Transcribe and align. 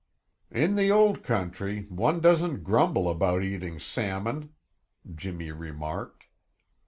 "In 0.49 0.77
the 0.77 0.91
Old 0.91 1.21
Country, 1.23 1.85
one 1.89 2.21
doesn't 2.21 2.63
grumble 2.63 3.07
about 3.07 3.43
eating 3.43 3.79
salmon," 3.79 4.55
Jimmy 5.13 5.51
remarked. 5.51 6.23